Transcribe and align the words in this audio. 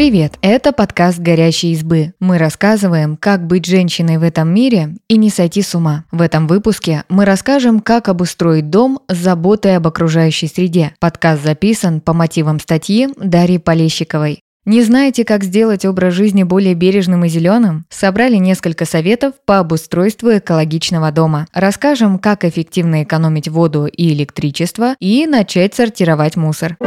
Привет! 0.00 0.38
Это 0.40 0.72
подкаст 0.72 1.18
«Горящие 1.18 1.72
избы». 1.72 2.14
Мы 2.20 2.38
рассказываем, 2.38 3.18
как 3.18 3.46
быть 3.46 3.66
женщиной 3.66 4.16
в 4.16 4.22
этом 4.22 4.48
мире 4.48 4.94
и 5.08 5.18
не 5.18 5.28
сойти 5.28 5.60
с 5.60 5.74
ума. 5.74 6.04
В 6.10 6.22
этом 6.22 6.46
выпуске 6.46 7.04
мы 7.10 7.26
расскажем, 7.26 7.80
как 7.80 8.08
обустроить 8.08 8.70
дом 8.70 9.00
с 9.10 9.16
заботой 9.18 9.76
об 9.76 9.86
окружающей 9.86 10.46
среде. 10.46 10.94
Подкаст 11.00 11.44
записан 11.44 12.00
по 12.00 12.14
мотивам 12.14 12.60
статьи 12.60 13.10
Дарьи 13.18 13.58
Полещиковой. 13.58 14.40
Не 14.64 14.82
знаете, 14.82 15.26
как 15.26 15.44
сделать 15.44 15.84
образ 15.84 16.14
жизни 16.14 16.44
более 16.44 16.72
бережным 16.72 17.26
и 17.26 17.28
зеленым? 17.28 17.84
Собрали 17.90 18.36
несколько 18.36 18.86
советов 18.86 19.34
по 19.44 19.58
обустройству 19.58 20.30
экологичного 20.30 21.12
дома. 21.12 21.46
Расскажем, 21.52 22.18
как 22.18 22.46
эффективно 22.46 23.02
экономить 23.02 23.48
воду 23.48 23.84
и 23.84 24.14
электричество 24.14 24.94
и 24.98 25.26
начать 25.26 25.74
сортировать 25.74 26.36
мусор. 26.36 26.78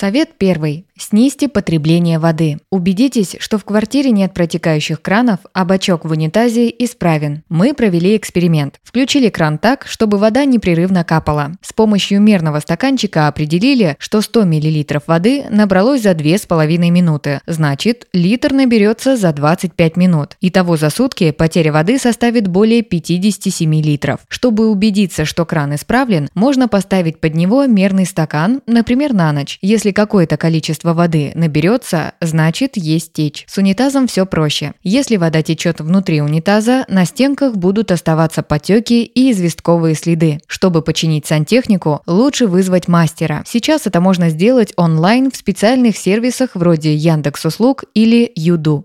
Совет 0.00 0.30
первый. 0.38 0.86
Снизьте 1.00 1.48
потребление 1.48 2.18
воды. 2.18 2.58
Убедитесь, 2.70 3.36
что 3.38 3.58
в 3.58 3.64
квартире 3.64 4.10
нет 4.10 4.34
протекающих 4.34 5.00
кранов, 5.00 5.40
а 5.54 5.64
бачок 5.64 6.04
в 6.04 6.10
унитазе 6.10 6.72
исправен. 6.78 7.42
Мы 7.48 7.72
провели 7.72 8.16
эксперимент. 8.16 8.80
Включили 8.82 9.30
кран 9.30 9.58
так, 9.58 9.86
чтобы 9.86 10.18
вода 10.18 10.44
непрерывно 10.44 11.04
капала. 11.04 11.52
С 11.62 11.72
помощью 11.72 12.20
мерного 12.20 12.60
стаканчика 12.60 13.28
определили, 13.28 13.96
что 13.98 14.20
100 14.20 14.44
мл 14.44 15.00
воды 15.06 15.44
набралось 15.50 16.02
за 16.02 16.12
2,5 16.12 16.78
минуты. 16.90 17.40
Значит, 17.46 18.08
литр 18.12 18.52
наберется 18.52 19.16
за 19.16 19.32
25 19.32 19.96
минут. 19.96 20.36
Итого 20.42 20.76
за 20.76 20.90
сутки 20.90 21.30
потеря 21.30 21.72
воды 21.72 21.98
составит 21.98 22.46
более 22.46 22.82
57 22.82 23.74
литров. 23.82 24.20
Чтобы 24.28 24.70
убедиться, 24.70 25.24
что 25.24 25.46
кран 25.46 25.74
исправлен, 25.74 26.28
можно 26.34 26.68
поставить 26.68 27.20
под 27.20 27.34
него 27.34 27.64
мерный 27.66 28.06
стакан, 28.06 28.60
например, 28.66 29.14
на 29.14 29.32
ночь. 29.32 29.58
Если 29.62 29.89
какое-то 29.92 30.36
количество 30.36 30.60
количество 30.60 30.94
воды 30.94 31.32
наберется, 31.34 32.12
значит 32.20 32.76
есть 32.76 33.12
течь. 33.12 33.44
С 33.48 33.58
унитазом 33.58 34.06
все 34.06 34.26
проще. 34.26 34.72
Если 34.82 35.16
вода 35.16 35.42
течет 35.42 35.80
внутри 35.80 36.20
унитаза, 36.20 36.84
на 36.88 37.04
стенках 37.04 37.56
будут 37.56 37.90
оставаться 37.90 38.42
потеки 38.42 39.04
и 39.04 39.32
известковые 39.32 39.94
следы. 39.94 40.40
Чтобы 40.46 40.82
починить 40.82 41.26
сантехнику, 41.26 42.02
лучше 42.06 42.46
вызвать 42.46 42.88
мастера. 42.88 43.42
Сейчас 43.46 43.86
это 43.86 44.00
можно 44.00 44.30
сделать 44.30 44.72
онлайн 44.76 45.30
в 45.30 45.36
специальных 45.36 45.96
сервисах 45.96 46.50
вроде 46.54 46.94
Яндекс.Услуг 46.94 47.84
или 47.94 48.30
Юду. 48.34 48.84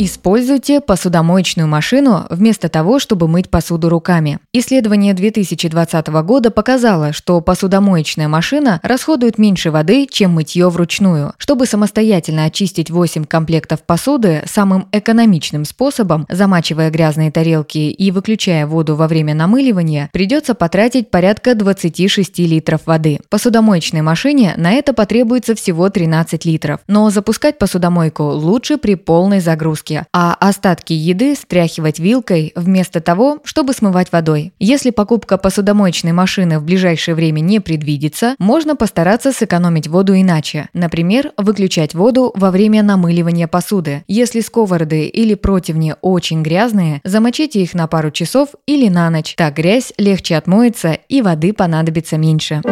Используйте 0.00 0.80
посудомоечную 0.80 1.66
машину 1.66 2.24
вместо 2.30 2.68
того, 2.68 3.00
чтобы 3.00 3.26
мыть 3.26 3.50
посуду 3.50 3.88
руками. 3.88 4.38
Исследование 4.52 5.12
2020 5.12 6.06
года 6.22 6.52
показало, 6.52 7.12
что 7.12 7.40
посудомоечная 7.40 8.28
машина 8.28 8.78
расходует 8.84 9.38
меньше 9.38 9.72
воды, 9.72 10.06
чем 10.08 10.34
мытье 10.34 10.68
вручную. 10.68 11.32
Чтобы 11.36 11.66
самостоятельно 11.66 12.44
очистить 12.44 12.90
8 12.90 13.24
комплектов 13.24 13.82
посуды 13.82 14.44
самым 14.46 14.86
экономичным 14.92 15.64
способом, 15.64 16.26
замачивая 16.30 16.90
грязные 16.90 17.32
тарелки 17.32 17.78
и 17.78 18.10
выключая 18.12 18.68
воду 18.68 18.94
во 18.94 19.08
время 19.08 19.34
намыливания, 19.34 20.10
придется 20.12 20.54
потратить 20.54 21.10
порядка 21.10 21.56
26 21.56 22.38
литров 22.38 22.82
воды. 22.86 23.18
Посудомоечной 23.30 24.02
машине 24.02 24.54
на 24.58 24.74
это 24.74 24.92
потребуется 24.92 25.56
всего 25.56 25.90
13 25.90 26.44
литров. 26.44 26.78
Но 26.86 27.10
запускать 27.10 27.58
посудомойку 27.58 28.22
лучше 28.22 28.76
при 28.76 28.94
полной 28.94 29.40
загрузке 29.40 29.87
тарелке, 29.88 30.06
а 30.12 30.36
остатки 30.38 30.92
еды 30.92 31.34
стряхивать 31.34 31.98
вилкой 31.98 32.52
вместо 32.54 33.00
того, 33.00 33.38
чтобы 33.44 33.72
смывать 33.72 34.12
водой. 34.12 34.52
Если 34.58 34.90
покупка 34.90 35.38
посудомоечной 35.38 36.12
машины 36.12 36.58
в 36.58 36.64
ближайшее 36.64 37.14
время 37.14 37.40
не 37.40 37.60
предвидится, 37.60 38.34
можно 38.38 38.76
постараться 38.76 39.32
сэкономить 39.32 39.88
воду 39.88 40.14
иначе. 40.14 40.68
Например, 40.72 41.32
выключать 41.36 41.94
воду 41.94 42.32
во 42.34 42.50
время 42.50 42.82
намыливания 42.82 43.48
посуды. 43.48 44.04
Если 44.08 44.40
сковороды 44.40 45.06
или 45.06 45.34
противни 45.34 45.94
очень 46.00 46.42
грязные, 46.42 47.00
замочите 47.04 47.62
их 47.62 47.74
на 47.74 47.86
пару 47.86 48.10
часов 48.10 48.50
или 48.66 48.88
на 48.88 49.10
ночь. 49.10 49.34
Так 49.36 49.56
грязь 49.56 49.92
легче 49.98 50.36
отмоется 50.36 50.98
и 51.08 51.22
воды 51.22 51.52
понадобится 51.52 52.16
меньше. 52.16 52.62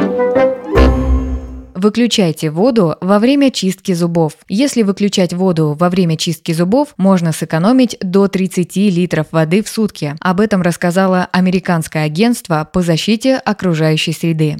Выключайте 1.87 2.51
воду 2.51 2.97
во 3.01 3.21
время 3.21 3.53
чистки 3.53 3.93
зубов. 3.93 4.33
Если 4.49 4.83
выключать 4.83 5.33
воду 5.33 5.77
во 5.79 5.89
время 5.89 6.17
чистки 6.17 6.51
зубов, 6.51 6.89
можно 6.97 7.31
сэкономить 7.31 7.97
до 8.01 8.27
30 8.27 8.75
литров 8.75 9.29
воды 9.31 9.63
в 9.63 9.69
сутки. 9.69 10.17
Об 10.19 10.41
этом 10.41 10.63
рассказало 10.63 11.29
американское 11.31 12.03
агентство 12.03 12.69
по 12.73 12.83
защите 12.83 13.37
окружающей 13.37 14.13
среды. 14.13 14.57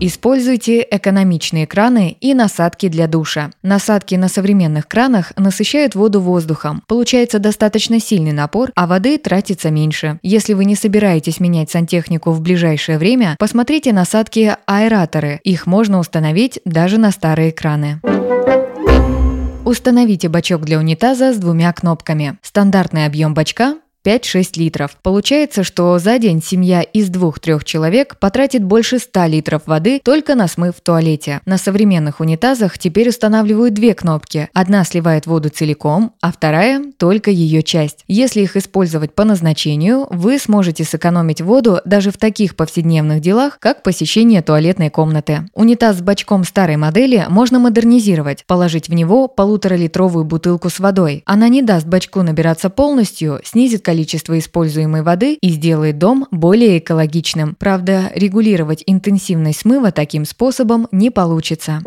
Используйте 0.00 0.86
экономичные 0.88 1.66
краны 1.66 2.16
и 2.20 2.32
насадки 2.32 2.88
для 2.88 3.08
душа. 3.08 3.50
Насадки 3.62 4.14
на 4.14 4.28
современных 4.28 4.86
кранах 4.86 5.32
насыщают 5.36 5.96
воду 5.96 6.20
воздухом. 6.20 6.84
Получается 6.86 7.40
достаточно 7.40 7.98
сильный 7.98 8.30
напор, 8.30 8.70
а 8.76 8.86
воды 8.86 9.18
тратится 9.18 9.70
меньше. 9.70 10.20
Если 10.22 10.54
вы 10.54 10.66
не 10.66 10.76
собираетесь 10.76 11.40
менять 11.40 11.72
сантехнику 11.72 12.30
в 12.30 12.40
ближайшее 12.40 12.98
время, 12.98 13.34
посмотрите 13.40 13.92
насадки 13.92 14.56
аэраторы. 14.66 15.40
Их 15.42 15.66
можно 15.66 15.98
установить 15.98 16.60
даже 16.64 16.98
на 16.98 17.10
старые 17.10 17.50
краны. 17.50 18.00
Установите 19.64 20.28
бачок 20.28 20.62
для 20.62 20.78
унитаза 20.78 21.34
с 21.34 21.38
двумя 21.38 21.72
кнопками. 21.72 22.38
Стандартный 22.42 23.04
объем 23.04 23.34
бачка 23.34 23.74
5-6 24.08 24.58
литров. 24.58 24.96
Получается, 25.02 25.62
что 25.62 25.98
за 25.98 26.18
день 26.18 26.42
семья 26.42 26.80
из 26.80 27.10
двух-трех 27.10 27.62
человек 27.66 28.16
потратит 28.18 28.64
больше 28.64 28.98
100 28.98 29.26
литров 29.26 29.62
воды 29.66 30.00
только 30.02 30.34
на 30.34 30.48
смыв 30.48 30.76
в 30.76 30.80
туалете. 30.80 31.42
На 31.44 31.58
современных 31.58 32.20
унитазах 32.20 32.78
теперь 32.78 33.10
устанавливают 33.10 33.74
две 33.74 33.92
кнопки. 33.92 34.48
Одна 34.54 34.84
сливает 34.84 35.26
воду 35.26 35.50
целиком, 35.50 36.14
а 36.22 36.32
вторая– 36.32 36.82
только 36.98 37.30
ее 37.30 37.62
часть. 37.62 38.04
Если 38.08 38.40
их 38.40 38.56
использовать 38.56 39.14
по 39.14 39.24
назначению, 39.24 40.06
вы 40.08 40.38
сможете 40.38 40.84
сэкономить 40.84 41.42
воду 41.42 41.82
даже 41.84 42.10
в 42.10 42.16
таких 42.16 42.56
повседневных 42.56 43.20
делах, 43.20 43.58
как 43.60 43.82
посещение 43.82 44.40
туалетной 44.40 44.88
комнаты. 44.88 45.50
Унитаз 45.52 45.98
с 45.98 46.00
бачком 46.00 46.44
старой 46.44 46.78
модели 46.78 47.26
можно 47.28 47.58
модернизировать, 47.58 48.44
положить 48.46 48.88
в 48.88 48.94
него 48.94 49.28
полуторалитровую 49.28 50.24
бутылку 50.24 50.70
с 50.70 50.80
водой. 50.80 51.22
Она 51.26 51.48
не 51.48 51.60
даст 51.60 51.86
бачку 51.86 52.22
набираться 52.22 52.70
полностью, 52.70 53.40
снизит 53.44 53.82
количество 53.82 53.97
количество 53.98 54.38
используемой 54.38 55.02
воды 55.02 55.34
и 55.40 55.48
сделает 55.48 55.98
дом 55.98 56.28
более 56.30 56.78
экологичным. 56.78 57.56
Правда, 57.58 58.12
регулировать 58.14 58.84
интенсивность 58.86 59.62
смыва 59.62 59.90
таким 59.90 60.24
способом 60.24 60.86
не 60.92 61.10
получится. 61.10 61.80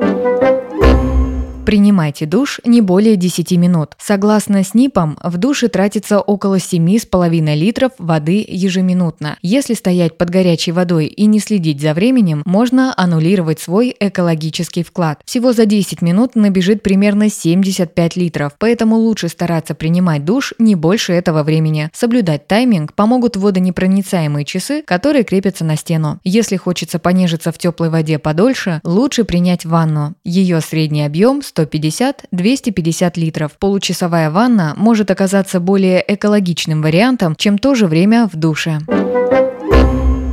Принимайте 1.65 2.25
душ 2.25 2.59
не 2.65 2.81
более 2.81 3.15
10 3.15 3.51
минут. 3.51 3.91
Согласно 3.99 4.63
СНИПам, 4.63 5.19
в 5.23 5.37
душе 5.37 5.67
тратится 5.67 6.19
около 6.19 6.55
7,5 6.55 7.55
литров 7.55 7.91
воды 7.99 8.43
ежеминутно. 8.47 9.37
Если 9.43 9.75
стоять 9.75 10.17
под 10.17 10.31
горячей 10.31 10.71
водой 10.71 11.05
и 11.05 11.27
не 11.27 11.39
следить 11.39 11.79
за 11.79 11.93
временем, 11.93 12.41
можно 12.45 12.93
аннулировать 12.97 13.59
свой 13.59 13.95
экологический 13.99 14.81
вклад. 14.81 15.21
Всего 15.25 15.53
за 15.53 15.67
10 15.67 16.01
минут 16.01 16.35
набежит 16.35 16.81
примерно 16.81 17.29
75 17.29 18.15
литров, 18.15 18.53
поэтому 18.57 18.95
лучше 18.95 19.29
стараться 19.29 19.75
принимать 19.75 20.25
душ 20.25 20.55
не 20.57 20.73
больше 20.73 21.13
этого 21.13 21.43
времени. 21.43 21.91
Соблюдать 21.93 22.47
тайминг 22.47 22.93
помогут 22.93 23.37
водонепроницаемые 23.37 24.45
часы, 24.45 24.81
которые 24.81 25.23
крепятся 25.23 25.63
на 25.63 25.75
стену. 25.75 26.19
Если 26.23 26.57
хочется 26.57 26.97
понежиться 26.97 27.51
в 27.51 27.59
теплой 27.59 27.89
воде 27.89 28.17
подольше, 28.17 28.81
лучше 28.83 29.25
принять 29.25 29.63
ванну. 29.63 30.15
Ее 30.23 30.59
средний 30.61 31.05
объем 31.05 31.43
150-250 31.55 33.11
литров. 33.15 33.57
Получасовая 33.57 34.31
ванна 34.31 34.73
может 34.77 35.11
оказаться 35.11 35.59
более 35.59 36.03
экологичным 36.07 36.81
вариантом, 36.81 37.35
чем 37.35 37.57
то 37.57 37.75
же 37.75 37.87
время 37.87 38.29
в 38.31 38.35
душе. 38.35 38.79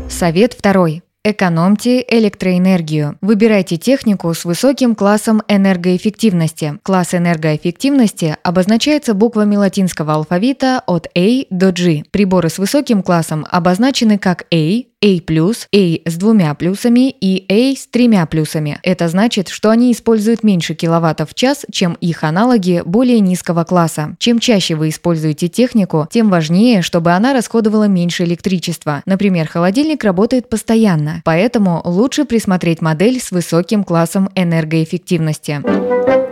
Совет 0.09 0.55
второй. 0.55 1.03
Экономьте 1.25 2.03
электроэнергию. 2.09 3.19
Выбирайте 3.21 3.77
технику 3.77 4.33
с 4.33 4.45
высоким 4.45 4.95
классом 4.95 5.43
энергоэффективности. 5.47 6.79
Класс 6.83 7.13
энергоэффективности 7.13 8.37
обозначается 8.43 9.15
буквами 9.15 9.57
латинского 9.57 10.15
алфавита 10.15 10.83
от 10.87 11.09
A 11.15 11.45
до 11.51 11.73
G. 11.73 12.05
Приборы 12.13 12.49
с 12.49 12.59
высоким 12.59 13.03
классом 13.03 13.47
обозначены 13.51 14.17
как 14.17 14.47
A, 14.55 14.85
A+, 15.01 15.07
A 15.07 16.01
с 16.05 16.17
двумя 16.17 16.53
плюсами 16.55 17.11
и 17.11 17.45
A 17.49 17.77
с 17.77 17.87
тремя 17.87 18.27
плюсами. 18.27 18.81
Это 18.83 19.07
значит, 19.09 19.49
что 19.49 19.71
они 19.71 19.93
используют 19.93 20.43
меньше 20.43 20.75
киловаттов 20.75 21.31
в 21.31 21.35
час, 21.35 21.65
чем 21.71 21.95
их 22.01 22.25
аналоги 22.25 22.83
более 22.85 23.21
низкого 23.21 23.63
класса. 23.63 24.17
Чем 24.19 24.41
чаще 24.41 24.75
вы 24.75 24.89
используете 24.89 25.47
технику, 25.47 26.09
тем 26.11 26.31
важнее, 26.31 26.83
чтобы 26.83 27.13
она 27.13 27.33
расходовала 27.33 27.85
меньше 27.85 28.25
электричества. 28.25 29.03
Например, 29.07 29.47
холодильник 29.47 30.03
работает 30.03 30.49
постоянно, 30.49 31.23
поэтому 31.25 31.81
лучше 31.85 32.25
присмотреть 32.25 32.83
модель 32.83 33.21
с 33.21 33.31
высоким 33.31 33.85
классом 33.85 34.31
энергоэффективности. 34.35 36.28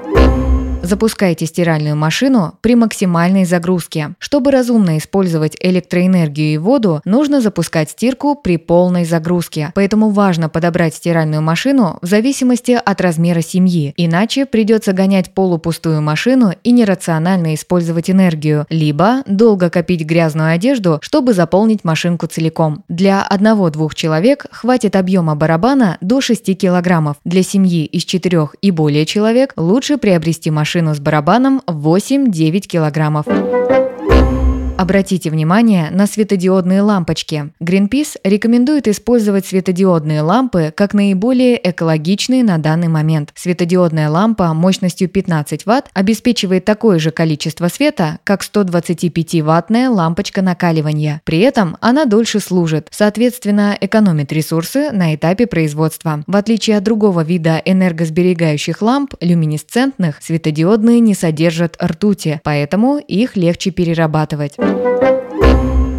Запускайте 0.87 1.47
стиральную 1.47 1.97
машину 1.97 2.59
при 2.61 2.77
максимальной 2.77 3.45
загрузке. 3.45 4.15
Чтобы 4.21 4.53
разумно 4.53 4.99
использовать 4.99 5.57
электроэнергию 5.59 6.55
и 6.55 6.59
воду, 6.59 7.01
нужно 7.05 7.41
запускать 7.41 7.91
стирку 7.91 8.37
при 8.37 8.57
полной 8.57 9.05
загрузке. 9.05 9.73
Поэтому 9.75 10.11
важно 10.11 10.49
подобрать 10.49 10.95
стиральную 10.95 11.43
машину 11.43 11.99
в 12.03 12.07
зависимости 12.07 12.71
от 12.71 13.01
размера 13.01 13.41
семьи, 13.41 13.95
иначе 13.97 14.47
придется 14.47 14.93
гонять 14.93 15.35
полупустую 15.35 16.03
машину 16.03 16.53
и 16.63 16.71
нерационально 16.71 17.57
использовать 17.57 18.09
энергию, 18.09 18.65
либо 18.71 19.25
долго 19.27 19.71
копить 19.71 20.05
грязную 20.05 20.53
одежду, 20.53 21.01
чтобы 21.03 21.35
заполнить 21.35 21.83
машинку 21.83 22.29
целиком. 22.29 22.85
Для 22.89 23.25
одного-двух 23.25 23.97
человек 23.97 24.47
хватит 24.53 24.95
объема 24.95 25.35
барабана 25.35 25.99
до 26.01 26.21
6 26.21 26.57
килограммов. 26.57 27.17
Для 27.25 27.43
семьи 27.43 27.85
из 27.87 28.05
4 28.05 28.51
и 28.63 28.71
более 28.71 29.05
человек 29.05 29.53
лучше 29.57 29.97
приобрести 29.97 30.53
машину 30.53 30.76
с 30.95 31.01
барабаном 31.01 31.63
8-9 31.67 32.61
килограммов. 32.61 33.27
Обратите 34.79 35.31
внимание 35.31 35.89
на 35.91 36.07
светодиодные 36.07 36.83
лампочки. 36.83 37.51
Greenpeace 37.63 38.19
рекомендует 38.25 38.87
использовать 38.89 39.47
светодиодные 39.47 40.21
лампы 40.21 40.71
как 40.77 40.93
наиболее 40.93 41.59
экологичные 41.71 42.45
на 42.45 42.59
данный 42.59 42.89
момент. 42.89 43.33
Светодиодная 43.35 44.11
лампа 44.11 44.53
мощностью 44.53 45.09
15 45.09 45.65
Вт 45.65 45.87
обеспечивает 45.95 46.67
такое 46.67 46.99
же 46.99 47.11
количество 47.11 47.69
света, 47.69 48.19
как 48.23 48.43
125-ваттная 48.43 49.89
лампочка 49.89 50.43
накаливания. 50.43 51.23
При 51.25 51.39
этом 51.39 51.79
она 51.81 52.05
дольше 52.05 52.39
служит, 52.39 52.89
соответственно, 52.91 53.79
экономит 53.81 54.31
ресурсы 54.31 54.91
на 54.91 55.15
этапе 55.15 55.47
производства. 55.47 56.23
В 56.27 56.37
отличие 56.37 56.77
от 56.77 56.85
другого 56.85 57.23
вида 57.25 57.63
энергосберегающих 57.65 58.83
ламп, 58.83 59.15
люминесцентных, 59.23 60.19
светодиодные 60.21 61.01
не 61.01 61.15
содержат 61.15 61.83
ртути, 61.83 62.43
поэтому 62.45 62.99
их 62.99 63.37
легче 63.37 63.71
перерабатывать. 63.71 64.57
Thank 64.67 65.03
you. 65.03 65.16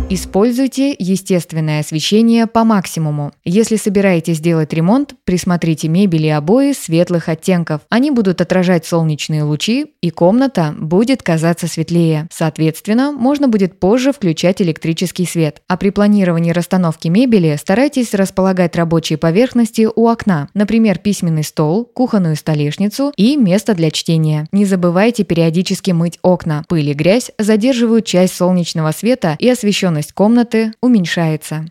Используйте 0.09 0.95
естественное 0.97 1.81
освещение 1.81 2.47
по 2.47 2.63
максимуму. 2.63 3.33
Если 3.43 3.75
собираетесь 3.75 4.39
делать 4.39 4.71
ремонт, 4.71 5.15
присмотрите 5.25 5.89
мебель 5.89 6.27
и 6.27 6.29
обои 6.29 6.71
светлых 6.71 7.27
оттенков. 7.27 7.81
Они 7.89 8.09
будут 8.09 8.39
отражать 8.39 8.85
солнечные 8.85 9.43
лучи, 9.43 9.87
и 10.01 10.09
комната 10.09 10.73
будет 10.79 11.23
казаться 11.23 11.67
светлее. 11.67 12.29
Соответственно, 12.31 13.11
можно 13.11 13.49
будет 13.49 13.81
позже 13.81 14.13
включать 14.13 14.61
электрический 14.61 15.25
свет. 15.25 15.61
А 15.67 15.75
при 15.75 15.89
планировании 15.89 16.51
расстановки 16.51 17.09
мебели 17.09 17.57
старайтесь 17.59 18.13
располагать 18.13 18.77
рабочие 18.77 19.17
поверхности 19.17 19.89
у 19.93 20.07
окна, 20.07 20.47
например, 20.53 20.99
письменный 20.99 21.43
стол, 21.43 21.83
кухонную 21.83 22.37
столешницу 22.37 23.11
и 23.17 23.35
место 23.35 23.73
для 23.73 23.91
чтения. 23.91 24.47
Не 24.53 24.63
забывайте 24.63 25.25
периодически 25.25 25.91
мыть 25.91 26.17
окна. 26.21 26.63
Пыль 26.69 26.91
и 26.91 26.93
грязь 26.93 27.31
задерживают 27.37 28.05
часть 28.05 28.37
солнечного 28.37 28.91
света 28.91 29.35
и 29.37 29.49
освещенность 29.49 29.96
освещенность 29.97 30.13
комнаты 30.13 30.73
уменьшается. 30.81 31.65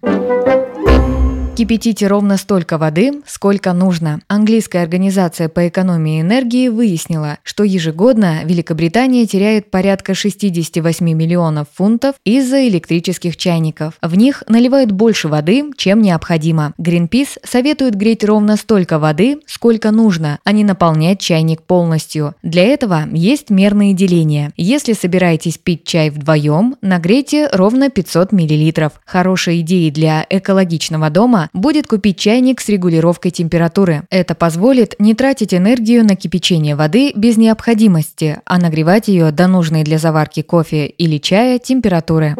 Кипятите 1.56 2.06
ровно 2.06 2.36
столько 2.36 2.76
воды, 2.76 3.22
сколько 3.24 3.72
нужно. 3.72 4.20
Английская 4.28 4.82
организация 4.82 5.48
по 5.48 5.66
экономии 5.66 6.20
энергии 6.20 6.68
выяснила, 6.68 7.38
что 7.44 7.64
ежегодно 7.64 8.44
Великобритания 8.44 9.24
теряет 9.26 9.70
порядка 9.70 10.12
68 10.12 11.10
миллионов 11.14 11.68
фунтов 11.72 12.16
из-за 12.26 12.68
электрических 12.68 13.38
чайников. 13.38 13.94
В 14.02 14.18
них 14.18 14.42
наливают 14.48 14.92
больше 14.92 15.28
воды, 15.28 15.70
чем 15.78 16.02
необходимо. 16.02 16.74
Greenpeace 16.78 17.38
советует 17.42 17.94
греть 17.94 18.22
ровно 18.22 18.58
столько 18.58 18.98
воды, 18.98 19.38
сколько 19.46 19.92
нужно, 19.92 20.40
а 20.44 20.52
не 20.52 20.62
наполнять 20.62 21.20
чайник 21.20 21.62
полностью. 21.62 22.34
Для 22.42 22.64
этого 22.64 23.04
есть 23.10 23.48
мерные 23.48 23.94
деления. 23.94 24.52
Если 24.58 24.92
собираетесь 24.92 25.56
пить 25.56 25.84
чай 25.84 26.10
вдвоем, 26.10 26.76
нагрейте 26.82 27.48
ровно 27.50 27.88
500 27.88 28.32
мл. 28.32 28.90
Хорошей 29.06 29.60
идеей 29.60 29.90
для 29.90 30.26
экологичного 30.28 31.08
дома 31.08 31.45
будет 31.52 31.86
купить 31.86 32.18
чайник 32.18 32.60
с 32.60 32.68
регулировкой 32.68 33.30
температуры. 33.30 34.02
Это 34.10 34.34
позволит 34.34 34.94
не 34.98 35.14
тратить 35.14 35.54
энергию 35.54 36.04
на 36.04 36.16
кипячение 36.16 36.76
воды 36.76 37.12
без 37.14 37.36
необходимости, 37.36 38.40
а 38.44 38.58
нагревать 38.58 39.08
ее 39.08 39.30
до 39.30 39.46
нужной 39.46 39.82
для 39.82 39.98
заварки 39.98 40.42
кофе 40.42 40.86
или 40.86 41.18
чая 41.18 41.58
температуры. 41.58 42.36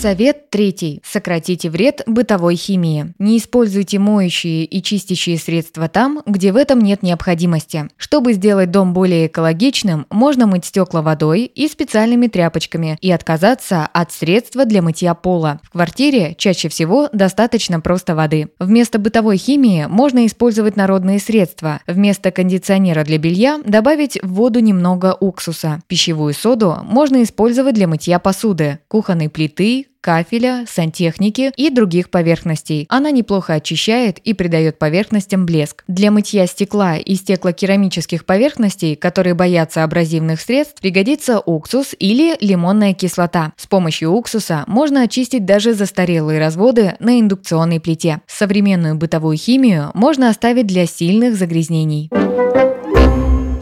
Совет 0.00 0.48
третий. 0.48 1.02
Сократите 1.04 1.68
вред 1.68 2.00
бытовой 2.06 2.56
химии. 2.56 3.12
Не 3.18 3.36
используйте 3.36 3.98
моющие 3.98 4.64
и 4.64 4.82
чистящие 4.82 5.36
средства 5.36 5.88
там, 5.88 6.22
где 6.24 6.52
в 6.52 6.56
этом 6.56 6.80
нет 6.80 7.02
необходимости. 7.02 7.90
Чтобы 7.98 8.32
сделать 8.32 8.70
дом 8.70 8.94
более 8.94 9.26
экологичным, 9.26 10.06
можно 10.08 10.46
мыть 10.46 10.64
стекла 10.64 11.02
водой 11.02 11.42
и 11.44 11.68
специальными 11.68 12.28
тряпочками 12.28 12.96
и 13.02 13.10
отказаться 13.10 13.86
от 13.92 14.10
средства 14.10 14.64
для 14.64 14.80
мытья 14.80 15.12
пола. 15.12 15.60
В 15.62 15.68
квартире 15.72 16.34
чаще 16.38 16.70
всего 16.70 17.10
достаточно 17.12 17.78
просто 17.80 18.14
воды. 18.14 18.48
Вместо 18.58 18.98
бытовой 18.98 19.36
химии 19.36 19.84
можно 19.86 20.24
использовать 20.24 20.76
народные 20.76 21.18
средства. 21.18 21.80
Вместо 21.86 22.30
кондиционера 22.30 23.04
для 23.04 23.18
белья 23.18 23.60
добавить 23.66 24.18
в 24.22 24.32
воду 24.32 24.60
немного 24.60 25.14
уксуса. 25.20 25.82
Пищевую 25.88 26.32
соду 26.32 26.78
можно 26.84 27.22
использовать 27.22 27.74
для 27.74 27.86
мытья 27.86 28.18
посуды, 28.18 28.78
кухонной 28.88 29.28
плиты, 29.28 29.88
кафеля, 30.00 30.64
сантехники 30.68 31.52
и 31.56 31.70
других 31.70 32.10
поверхностей. 32.10 32.86
Она 32.88 33.10
неплохо 33.10 33.54
очищает 33.54 34.18
и 34.18 34.34
придает 34.34 34.78
поверхностям 34.78 35.46
блеск. 35.46 35.84
Для 35.88 36.10
мытья 36.10 36.46
стекла 36.46 36.96
и 36.96 37.14
стеклокерамических 37.14 38.24
поверхностей, 38.24 38.96
которые 38.96 39.34
боятся 39.34 39.84
абразивных 39.84 40.40
средств, 40.40 40.80
пригодится 40.80 41.40
уксус 41.40 41.94
или 41.98 42.36
лимонная 42.40 42.94
кислота. 42.94 43.52
С 43.56 43.66
помощью 43.66 44.12
уксуса 44.12 44.64
можно 44.66 45.02
очистить 45.02 45.44
даже 45.44 45.74
застарелые 45.74 46.40
разводы 46.40 46.96
на 46.98 47.20
индукционной 47.20 47.80
плите. 47.80 48.20
Современную 48.26 48.94
бытовую 48.94 49.36
химию 49.36 49.90
можно 49.94 50.28
оставить 50.28 50.66
для 50.66 50.86
сильных 50.86 51.36
загрязнений. 51.36 52.10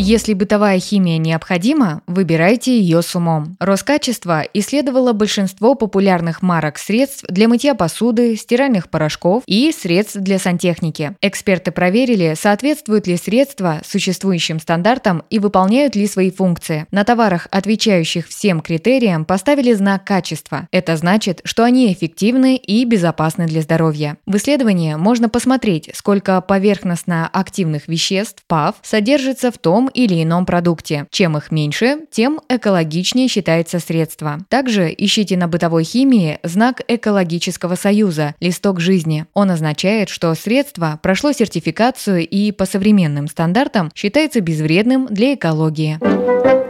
Если 0.00 0.32
бытовая 0.32 0.78
химия 0.78 1.18
необходима, 1.18 2.02
выбирайте 2.06 2.78
ее 2.78 3.02
с 3.02 3.16
умом. 3.16 3.56
Роскачество 3.58 4.44
исследовало 4.54 5.12
большинство 5.12 5.74
популярных 5.74 6.40
марок 6.40 6.78
средств 6.78 7.24
для 7.28 7.48
мытья 7.48 7.74
посуды, 7.74 8.36
стиральных 8.36 8.90
порошков 8.90 9.42
и 9.46 9.72
средств 9.72 10.16
для 10.16 10.38
сантехники. 10.38 11.16
Эксперты 11.20 11.72
проверили, 11.72 12.34
соответствуют 12.40 13.08
ли 13.08 13.16
средства 13.16 13.80
существующим 13.84 14.60
стандартам 14.60 15.24
и 15.30 15.40
выполняют 15.40 15.96
ли 15.96 16.06
свои 16.06 16.30
функции. 16.30 16.86
На 16.92 17.02
товарах, 17.02 17.48
отвечающих 17.50 18.28
всем 18.28 18.60
критериям, 18.60 19.24
поставили 19.24 19.72
знак 19.72 20.04
качества. 20.04 20.68
Это 20.70 20.96
значит, 20.96 21.40
что 21.42 21.64
они 21.64 21.92
эффективны 21.92 22.56
и 22.56 22.84
безопасны 22.84 23.46
для 23.46 23.62
здоровья. 23.62 24.17
В 24.26 24.36
исследовании 24.36 24.94
можно 24.94 25.28
посмотреть, 25.28 25.90
сколько 25.93 26.40
поверхностно 26.40 27.26
активных 27.26 27.88
веществ 27.88 28.44
ПАВ 28.46 28.76
содержится 28.82 29.50
в 29.50 29.58
том 29.58 29.87
или 29.88 30.22
ином 30.22 30.46
продукте. 30.46 31.06
Чем 31.10 31.36
их 31.36 31.50
меньше, 31.50 32.00
тем 32.10 32.40
экологичнее 32.48 33.28
считается 33.28 33.78
средство. 33.78 34.38
Также 34.48 34.94
ищите 34.96 35.36
на 35.36 35.48
бытовой 35.48 35.84
химии 35.84 36.38
знак 36.42 36.82
экологического 36.88 37.74
союза– 37.74 38.34
листок 38.40 38.80
жизни. 38.80 39.26
Он 39.34 39.50
означает, 39.50 40.08
что 40.08 40.34
средство 40.34 40.98
прошло 41.02 41.32
сертификацию 41.32 42.26
и 42.26 42.52
по 42.52 42.66
современным 42.66 43.28
стандартам 43.28 43.90
считается 43.94 44.40
безвредным 44.40 45.06
для 45.10 45.34
экологии. 45.34 46.68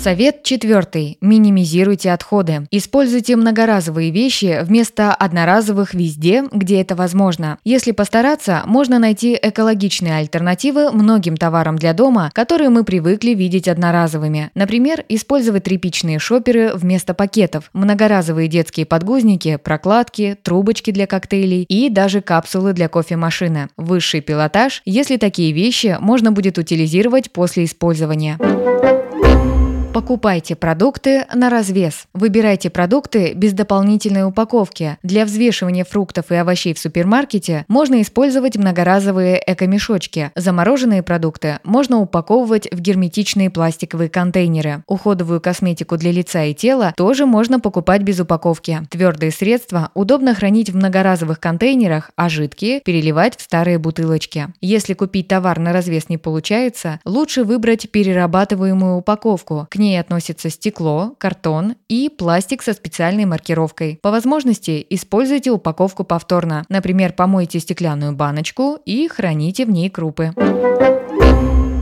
Совет 0.00 0.44
четвертый. 0.44 1.18
Минимизируйте 1.20 2.12
отходы. 2.12 2.68
Используйте 2.70 3.34
многоразовые 3.34 4.12
вещи 4.12 4.60
вместо 4.62 5.12
одноразовых 5.12 5.92
везде, 5.92 6.44
где 6.52 6.80
это 6.80 6.94
возможно. 6.94 7.58
Если 7.64 7.90
постараться, 7.90 8.62
можно 8.64 9.00
найти 9.00 9.36
экологичные 9.40 10.14
альтернативы 10.14 10.92
многим 10.92 11.36
товарам 11.36 11.76
для 11.76 11.94
дома, 11.94 12.30
которые 12.32 12.70
мы 12.70 12.84
привыкли 12.84 13.30
видеть 13.30 13.66
одноразовыми. 13.66 14.52
Например, 14.54 15.04
использовать 15.08 15.64
тряпичные 15.64 16.20
шоперы 16.20 16.70
вместо 16.74 17.12
пакетов, 17.12 17.68
многоразовые 17.72 18.46
детские 18.46 18.86
подгузники, 18.86 19.56
прокладки, 19.56 20.38
трубочки 20.44 20.92
для 20.92 21.08
коктейлей 21.08 21.64
и 21.64 21.90
даже 21.90 22.20
капсулы 22.20 22.72
для 22.72 22.88
кофемашины. 22.88 23.68
Высший 23.76 24.20
пилотаж, 24.20 24.80
если 24.84 25.16
такие 25.16 25.50
вещи 25.52 25.96
можно 25.98 26.30
будет 26.30 26.56
утилизировать 26.56 27.32
после 27.32 27.64
использования. 27.64 28.38
Покупайте 29.98 30.54
продукты 30.54 31.26
на 31.34 31.50
развес. 31.50 32.06
Выбирайте 32.14 32.70
продукты 32.70 33.32
без 33.34 33.52
дополнительной 33.52 34.24
упаковки. 34.24 34.96
Для 35.02 35.24
взвешивания 35.24 35.84
фруктов 35.84 36.30
и 36.30 36.36
овощей 36.36 36.72
в 36.72 36.78
супермаркете 36.78 37.64
можно 37.66 38.00
использовать 38.00 38.56
многоразовые 38.56 39.42
эко-мешочки. 39.44 40.30
Замороженные 40.36 41.02
продукты 41.02 41.58
можно 41.64 41.98
упаковывать 41.98 42.68
в 42.70 42.80
герметичные 42.80 43.50
пластиковые 43.50 44.08
контейнеры. 44.08 44.84
Уходовую 44.86 45.40
косметику 45.40 45.96
для 45.96 46.12
лица 46.12 46.44
и 46.44 46.54
тела 46.54 46.94
тоже 46.96 47.26
можно 47.26 47.58
покупать 47.58 48.02
без 48.02 48.20
упаковки. 48.20 48.82
Твердые 48.90 49.32
средства 49.32 49.90
удобно 49.94 50.32
хранить 50.32 50.70
в 50.70 50.76
многоразовых 50.76 51.40
контейнерах, 51.40 52.12
а 52.14 52.28
жидкие 52.28 52.82
переливать 52.82 53.36
в 53.36 53.42
старые 53.42 53.78
бутылочки. 53.78 54.46
Если 54.60 54.94
купить 54.94 55.26
товар 55.26 55.58
на 55.58 55.72
развес 55.72 56.08
не 56.08 56.18
получается, 56.18 57.00
лучше 57.04 57.42
выбрать 57.42 57.90
перерабатываемую 57.90 58.94
упаковку. 58.94 59.66
К 59.68 59.74
ней 59.74 59.87
относятся 59.96 60.50
стекло, 60.50 61.14
картон 61.18 61.76
и 61.88 62.08
пластик 62.08 62.62
со 62.62 62.72
специальной 62.72 63.24
маркировкой. 63.24 63.98
По 64.02 64.10
возможности 64.10 64.84
используйте 64.90 65.50
упаковку 65.50 66.04
повторно. 66.04 66.64
Например, 66.68 67.12
помойте 67.12 67.60
стеклянную 67.60 68.12
баночку 68.12 68.78
и 68.84 69.08
храните 69.08 69.64
в 69.64 69.70
ней 69.70 69.90
крупы. 69.90 70.32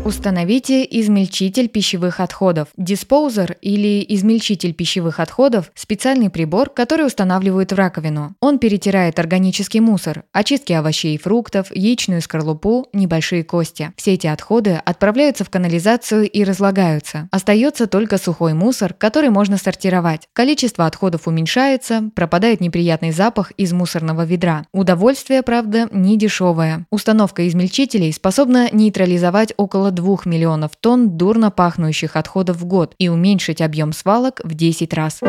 Установите 0.06 0.86
измельчитель 0.88 1.66
пищевых 1.66 2.20
отходов. 2.20 2.68
Диспоузер 2.76 3.56
или 3.60 4.06
измельчитель 4.08 4.72
пищевых 4.72 5.18
отходов– 5.18 5.72
специальный 5.74 6.30
прибор, 6.30 6.70
который 6.70 7.04
устанавливают 7.04 7.72
в 7.72 7.74
раковину. 7.74 8.36
Он 8.38 8.60
перетирает 8.60 9.18
органический 9.18 9.80
мусор, 9.80 10.22
очистки 10.30 10.72
овощей 10.72 11.16
и 11.16 11.18
фруктов, 11.18 11.74
яичную 11.74 12.22
скорлупу, 12.22 12.86
небольшие 12.92 13.42
кости. 13.42 13.90
Все 13.96 14.12
эти 14.12 14.28
отходы 14.28 14.80
отправляются 14.84 15.42
в 15.42 15.50
канализацию 15.50 16.30
и 16.30 16.44
разлагаются. 16.44 17.28
Остается 17.32 17.88
только 17.88 18.16
сухой 18.18 18.54
мусор, 18.54 18.94
который 18.94 19.30
можно 19.30 19.58
сортировать. 19.58 20.28
Количество 20.34 20.86
отходов 20.86 21.26
уменьшается, 21.26 22.12
пропадает 22.14 22.60
неприятный 22.60 23.10
запах 23.10 23.50
из 23.56 23.72
мусорного 23.72 24.24
ведра. 24.24 24.66
Удовольствие, 24.70 25.42
правда, 25.42 25.88
не 25.90 26.16
дешевое. 26.16 26.86
Установка 26.90 27.48
измельчителей 27.48 28.12
способна 28.12 28.68
нейтрализовать 28.70 29.52
около 29.56 29.95
2 29.96 30.18
миллионов 30.26 30.76
тонн 30.80 31.16
дурно 31.16 31.50
пахнущих 31.50 32.14
отходов 32.14 32.58
в 32.58 32.64
год 32.66 32.94
и 32.98 33.08
уменьшить 33.08 33.60
объем 33.60 33.92
свалок 33.92 34.40
в 34.44 34.54
10 34.54 34.94
раз. 34.94 35.20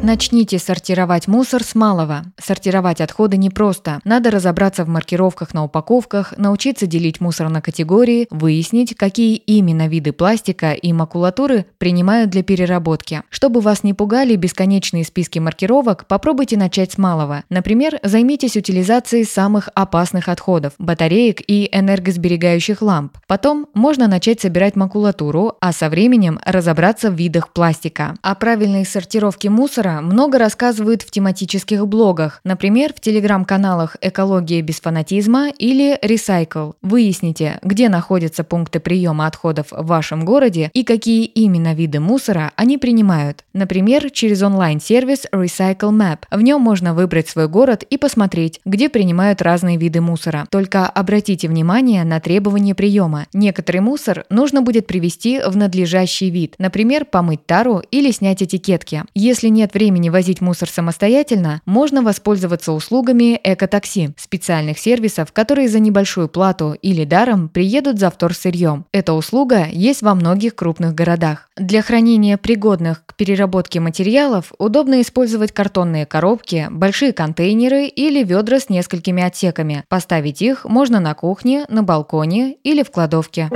Начните 0.00 0.60
сортировать 0.60 1.26
мусор 1.26 1.64
с 1.64 1.74
малого. 1.74 2.22
Сортировать 2.40 3.00
отходы 3.00 3.36
непросто. 3.36 4.00
Надо 4.04 4.30
разобраться 4.30 4.84
в 4.84 4.88
маркировках 4.88 5.54
на 5.54 5.64
упаковках, 5.64 6.34
научиться 6.36 6.86
делить 6.86 7.20
мусор 7.20 7.48
на 7.48 7.60
категории, 7.60 8.28
выяснить, 8.30 8.94
какие 8.96 9.34
именно 9.34 9.88
виды 9.88 10.12
пластика 10.12 10.72
и 10.72 10.92
макулатуры 10.92 11.66
принимают 11.78 12.30
для 12.30 12.44
переработки. 12.44 13.22
Чтобы 13.28 13.60
вас 13.60 13.82
не 13.82 13.92
пугали 13.92 14.36
бесконечные 14.36 15.04
списки 15.04 15.40
маркировок, 15.40 16.06
попробуйте 16.06 16.56
начать 16.56 16.92
с 16.92 16.98
малого. 16.98 17.42
Например, 17.50 17.98
займитесь 18.04 18.56
утилизацией 18.56 19.24
самых 19.24 19.68
опасных 19.74 20.28
отходов– 20.28 20.74
батареек 20.78 21.42
и 21.44 21.68
энергосберегающих 21.72 22.82
ламп. 22.82 23.18
Потом 23.26 23.66
можно 23.74 24.06
начать 24.06 24.40
собирать 24.40 24.76
макулатуру, 24.76 25.56
а 25.60 25.72
со 25.72 25.88
временем 25.88 26.38
разобраться 26.44 27.10
в 27.10 27.14
видах 27.14 27.52
пластика. 27.52 28.14
О 28.22 28.36
правильной 28.36 28.86
сортировке 28.86 29.50
мусора 29.50 29.87
мусора 29.88 30.00
много 30.00 30.38
рассказывают 30.38 31.02
в 31.02 31.10
тематических 31.10 31.86
блогах, 31.86 32.40
например, 32.44 32.92
в 32.94 33.00
телеграм-каналах 33.00 33.96
«Экология 34.00 34.60
без 34.60 34.80
фанатизма» 34.80 35.48
или 35.48 35.98
«Recycle». 36.02 36.74
Выясните, 36.82 37.58
где 37.62 37.88
находятся 37.88 38.44
пункты 38.44 38.80
приема 38.80 39.26
отходов 39.26 39.66
в 39.70 39.86
вашем 39.86 40.24
городе 40.24 40.70
и 40.74 40.84
какие 40.84 41.24
именно 41.24 41.74
виды 41.74 42.00
мусора 42.00 42.52
они 42.56 42.78
принимают. 42.78 43.44
Например, 43.52 44.10
через 44.10 44.42
онлайн-сервис 44.42 45.26
Recycle 45.32 45.90
Map. 45.90 46.18
В 46.30 46.42
нем 46.42 46.60
можно 46.60 46.94
выбрать 46.94 47.28
свой 47.28 47.48
город 47.48 47.84
и 47.88 47.96
посмотреть, 47.96 48.60
где 48.64 48.88
принимают 48.88 49.42
разные 49.42 49.76
виды 49.76 50.00
мусора. 50.00 50.46
Только 50.50 50.86
обратите 50.86 51.48
внимание 51.48 52.04
на 52.04 52.20
требования 52.20 52.74
приема. 52.74 53.26
Некоторый 53.32 53.80
мусор 53.80 54.24
нужно 54.30 54.62
будет 54.62 54.86
привести 54.86 55.40
в 55.40 55.56
надлежащий 55.56 56.30
вид, 56.30 56.54
например, 56.58 57.04
помыть 57.04 57.46
тару 57.46 57.82
или 57.90 58.10
снять 58.10 58.42
этикетки. 58.42 59.04
Если 59.14 59.48
нет 59.48 59.72
времени 59.78 60.08
возить 60.08 60.40
мусор 60.40 60.68
самостоятельно, 60.68 61.62
можно 61.64 62.02
воспользоваться 62.02 62.72
услугами 62.72 63.40
экотакси, 63.44 64.12
специальных 64.16 64.76
сервисов, 64.76 65.32
которые 65.32 65.68
за 65.68 65.78
небольшую 65.78 66.28
плату 66.28 66.74
или 66.82 67.04
даром 67.04 67.48
приедут 67.48 68.00
за 68.00 68.10
вторсырьем. 68.10 68.86
Эта 68.90 69.12
услуга 69.12 69.66
есть 69.70 70.02
во 70.02 70.16
многих 70.16 70.56
крупных 70.56 70.96
городах. 70.96 71.48
Для 71.56 71.82
хранения 71.82 72.36
пригодных 72.36 73.06
к 73.06 73.14
переработке 73.14 73.78
материалов 73.78 74.52
удобно 74.58 75.00
использовать 75.00 75.52
картонные 75.52 76.06
коробки, 76.06 76.66
большие 76.72 77.12
контейнеры 77.12 77.86
или 77.86 78.24
ведра 78.24 78.58
с 78.58 78.68
несколькими 78.68 79.22
отсеками. 79.22 79.84
Поставить 79.88 80.42
их 80.42 80.64
можно 80.64 80.98
на 80.98 81.14
кухне, 81.14 81.66
на 81.68 81.84
балконе 81.84 82.56
или 82.64 82.82
в 82.82 82.90
кладовке. 82.90 83.48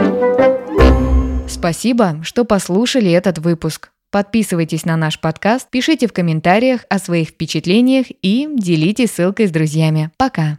Спасибо, 1.49 2.21
что 2.23 2.45
послушали 2.45 3.11
этот 3.11 3.39
выпуск. 3.39 3.91
Подписывайтесь 4.13 4.85
на 4.85 4.99
наш 4.99 5.19
подкаст, 5.19 5.69
пишите 5.71 6.07
в 6.07 6.13
комментариях 6.13 6.85
о 6.91 6.99
своих 6.99 7.31
впечатлениях 7.31 8.07
и 8.21 8.47
делитесь 8.55 9.13
ссылкой 9.13 9.47
с 9.47 9.51
друзьями. 9.51 10.11
Пока! 10.19 10.59